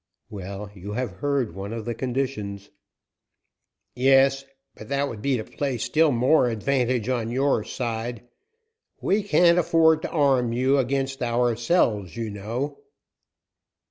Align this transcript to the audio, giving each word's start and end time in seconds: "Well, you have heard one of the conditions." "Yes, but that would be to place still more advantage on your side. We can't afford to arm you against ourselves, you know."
"Well, 0.31 0.71
you 0.73 0.93
have 0.93 1.11
heard 1.17 1.53
one 1.53 1.71
of 1.71 1.85
the 1.85 1.93
conditions." 1.93 2.71
"Yes, 3.95 4.43
but 4.73 4.89
that 4.89 5.07
would 5.07 5.21
be 5.21 5.37
to 5.37 5.43
place 5.43 5.83
still 5.83 6.11
more 6.11 6.49
advantage 6.49 7.07
on 7.07 7.29
your 7.29 7.63
side. 7.63 8.27
We 8.99 9.21
can't 9.21 9.59
afford 9.59 10.01
to 10.01 10.09
arm 10.09 10.53
you 10.53 10.79
against 10.79 11.21
ourselves, 11.21 12.17
you 12.17 12.31
know." 12.31 12.79